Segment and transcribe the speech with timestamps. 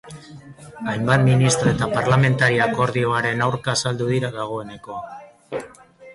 [0.93, 4.99] Hainbat ministro eta parlamentari akordioaren aurka azaldu dira dagoeneko.